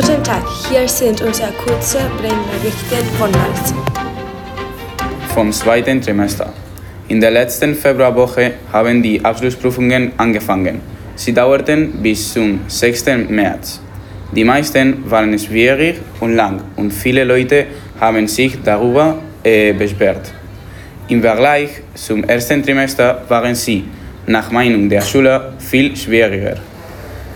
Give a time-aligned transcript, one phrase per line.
[0.00, 3.74] Guten Tag, hier sind unsere kurze Brain-Nachrichten von März.
[5.34, 6.52] vom zweiten Trimester.
[7.08, 10.80] In der letzten Februarwoche haben die Abschlussprüfungen angefangen.
[11.16, 13.06] Sie dauerten bis zum 6.
[13.28, 13.80] März.
[14.30, 17.66] Die meisten waren schwierig und lang und viele Leute
[17.98, 20.30] haben sich darüber äh, beschwert.
[21.08, 23.82] Im Vergleich zum ersten Trimester waren sie,
[24.28, 26.54] nach Meinung der Schüler, viel schwieriger.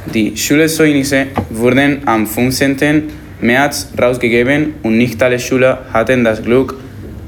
[0.07, 3.05] Die Schulzeugnisse wurden am 15.
[3.41, 6.75] März rausgegeben und nicht alle Schüler hatten das Glück,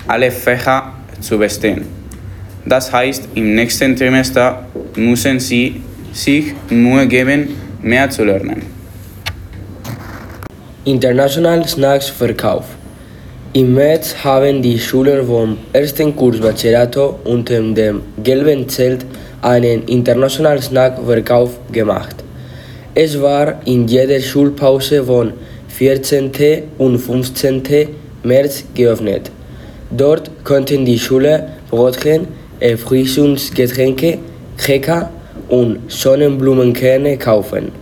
[0.09, 1.85] alle Fächer zu bestehen.
[2.67, 4.67] Das heißt, im nächsten Trimester
[4.97, 7.49] müssen sie sich Mühe geben,
[7.83, 8.63] mehr zu lernen.
[10.85, 12.65] International Snacks Verkauf.
[13.53, 19.07] Im März haben die Schüler vom ersten Kurs Bachillerato unter dem gelben Zelt
[19.43, 22.24] einen International Snack Verkauf gemacht.
[22.97, 25.33] Es war in jeder Schulpause von
[25.67, 26.31] 14.
[26.79, 27.63] und 15.
[28.23, 29.33] März geöffnet.
[29.91, 32.29] Dort konnten die Schüler Brotchen,
[32.61, 34.19] Erfrischungsgetränke,
[34.57, 35.11] Cracker
[35.49, 37.73] und Sonnenblumenkerne kaufen.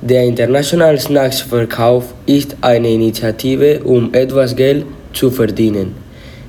[0.00, 5.94] Der International Snacks Verkauf ist eine Initiative, um etwas Geld zu verdienen,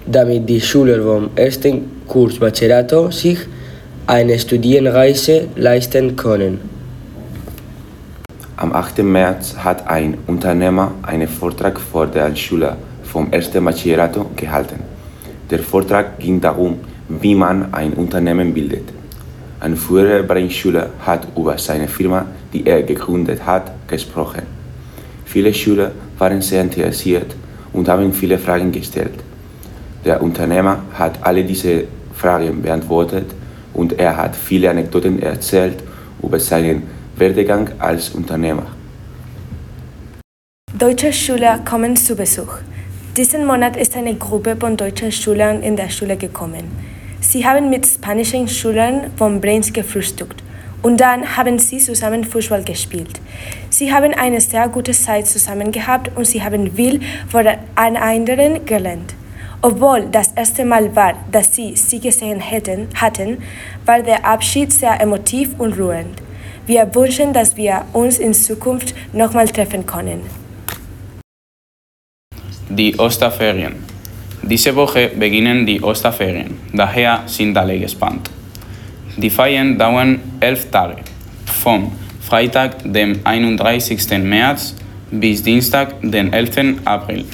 [0.07, 3.37] damit die Schüler vom ersten Kurs Bachillerato sich
[4.07, 6.74] eine Studienreise leisten können.
[8.57, 8.99] Am 8.
[9.03, 14.79] März hat ein Unternehmer einen Vortrag vor der Schüler vom ersten Bachillerato gehalten.
[15.49, 16.77] Der Vortrag ging darum,
[17.09, 18.87] wie man ein Unternehmen bildet.
[19.59, 24.43] Ein früherer Brainschüler hat über seine Firma, die er gegründet hat, gesprochen.
[25.25, 27.35] Viele Schüler waren sehr interessiert
[27.73, 29.19] und haben viele Fragen gestellt.
[30.05, 31.83] Der Unternehmer hat alle diese
[32.13, 33.25] Fragen beantwortet
[33.73, 35.83] und er hat viele Anekdoten erzählt
[36.23, 36.83] über seinen
[37.17, 38.67] Werdegang als Unternehmer.
[40.77, 42.57] Deutsche Schüler kommen zu Besuch.
[43.15, 46.65] Diesen Monat ist eine Gruppe von deutschen Schülern in der Schule gekommen.
[47.21, 50.43] Sie haben mit spanischen Schülern von Brains gefrühstückt
[50.81, 53.21] und dann haben sie zusammen Fußball gespielt.
[53.69, 56.99] Sie haben eine sehr gute Zeit zusammen gehabt und sie haben viel
[57.29, 59.15] von den anderen gelernt.
[59.61, 63.37] Obwohl das erste Mal war, dass sie sie gesehen hätten, hatten,
[63.85, 66.24] war der Abschied sehr emotiv und rührend.
[66.67, 70.21] Wir wünschen, dass wir uns in Zukunft nochmal treffen können.
[72.69, 73.75] Die Osterferien.
[74.41, 78.29] Diese Woche beginnen die Osterferien, daher sind alle gespannt.
[79.17, 81.01] Die Feiern dauern elf Tage,
[81.45, 84.23] vom Freitag, dem 31.
[84.23, 84.75] März
[85.11, 86.81] bis Dienstag, den 11.
[86.83, 87.25] April.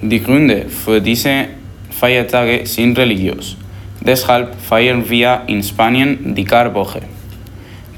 [0.00, 1.46] Die Gründe für diese
[1.90, 3.56] Feiertage sind religiös.
[4.00, 7.02] Deshalb feiern wir in Spanien die Karwoche.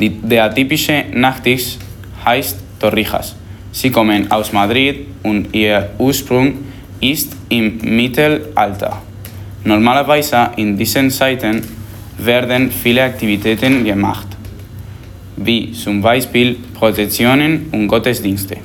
[0.01, 1.77] Der typische Nachtisch
[2.25, 3.35] heißt Torrijas.
[3.73, 6.55] Sie kommen aus Madrid und ihr Ursprung
[7.01, 9.03] ist im Mittelalter.
[9.65, 11.63] Normalerweise in diesen Zeiten
[12.19, 14.29] werden viele Aktivitäten gemacht,
[15.37, 18.57] wie zum Beispiel Prozessionen und Gottesdienste.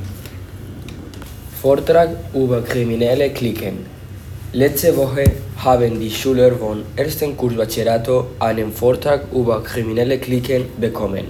[1.62, 3.93] Vortrag über kriminelle Cliquen.
[4.56, 5.24] Letzte Woche
[5.58, 11.26] haben die Schüler vom ersten Kurs Bachillerato einen Vortrag über kriminelle Cliquen bekommen.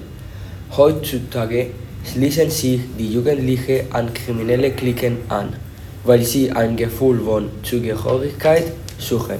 [0.75, 1.67] Heutzutage
[2.03, 5.56] schließen sich die Jugendlichen an kriminelle Cliquen an,
[6.03, 8.66] weil sie ein Gefühl von Zugehörigkeit
[8.97, 9.39] suchen.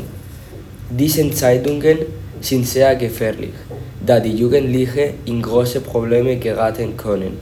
[0.90, 1.98] Diese Zeitungen
[2.40, 3.56] sind sehr gefährlich,
[4.06, 7.38] da die Jugendlichen in große Probleme geraten können.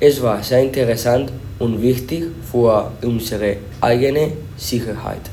[0.00, 5.28] Es war sehr interessant und wichtig für unsere eigene Sicherheit.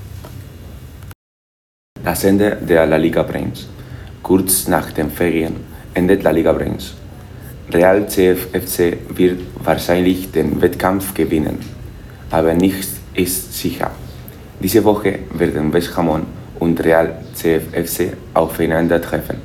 [2.05, 3.67] Das Ende der La Liga Brains.
[4.21, 5.55] Kurz nach den Ferien
[5.93, 6.93] endet La Liga Brains.
[7.71, 11.57] Real CFFC wird wahrscheinlich den Wettkampf gewinnen,
[12.29, 13.89] aber nichts ist sicher.
[14.59, 16.23] Diese Woche werden West Hamon
[16.59, 19.37] und Real CFFC aufeinandertreffen.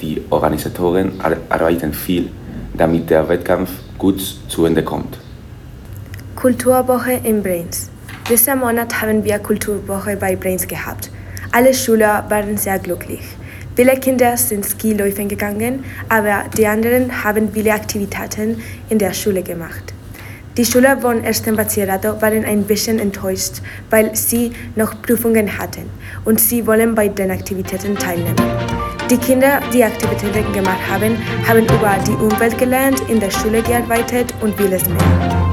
[0.00, 2.30] Die Organisatoren ar- arbeiten viel,
[2.76, 5.16] damit der Wettkampf gut zu Ende kommt.
[6.34, 7.88] Kulturwoche in Brains.
[8.28, 11.10] Diesen Monat haben wir Kulturwoche bei Brains gehabt.
[11.56, 13.20] Alle Schüler waren sehr glücklich.
[13.76, 19.94] Viele Kinder sind Skiläufen gegangen, aber die anderen haben viele Aktivitäten in der Schule gemacht.
[20.56, 25.88] Die Schüler von ersten Bachillerato waren ein bisschen enttäuscht, weil sie noch Prüfungen hatten
[26.24, 28.34] und sie wollen bei den Aktivitäten teilnehmen.
[29.08, 31.16] Die Kinder, die Aktivitäten gemacht haben,
[31.46, 35.43] haben über die Umwelt gelernt, in der Schule gearbeitet und vieles mehr.